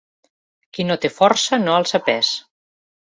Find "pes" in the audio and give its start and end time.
2.09-2.33